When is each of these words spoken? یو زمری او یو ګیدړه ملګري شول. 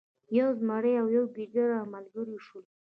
یو 0.37 0.49
زمری 0.59 0.93
او 1.01 1.07
یو 1.15 1.25
ګیدړه 1.35 1.79
ملګري 1.93 2.37
شول. 2.45 2.65